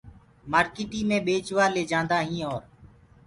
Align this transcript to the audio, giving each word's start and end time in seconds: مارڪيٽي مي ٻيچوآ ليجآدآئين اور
مارڪيٽي 0.51 1.01
مي 1.09 1.17
ٻيچوآ 1.25 1.65
ليجآدآئين 1.75 2.43
اور 2.49 2.61